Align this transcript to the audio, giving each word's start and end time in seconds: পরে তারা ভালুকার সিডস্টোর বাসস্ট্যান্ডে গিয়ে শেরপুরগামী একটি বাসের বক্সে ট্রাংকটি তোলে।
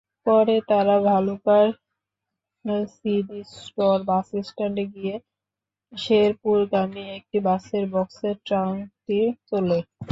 পরে 0.25 0.55
তারা 0.69 0.95
ভালুকার 1.07 1.67
সিডস্টোর 2.95 3.97
বাসস্ট্যান্ডে 4.09 4.85
গিয়ে 4.93 5.15
শেরপুরগামী 5.93 7.03
একটি 7.17 7.37
বাসের 7.47 7.83
বক্সে 7.93 8.29
ট্রাংকটি 8.45 9.19
তোলে। 9.47 9.79